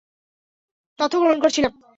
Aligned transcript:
তথ্য 0.99 1.13
গ্রহণ 1.19 1.37
করছিলাম। 1.39 1.73